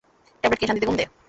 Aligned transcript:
Tablet 0.43 0.57
খেয়ে 0.59 0.69
শান্তিতে 0.69 0.87
ঘুম 0.89 0.97
দে। 0.99 1.05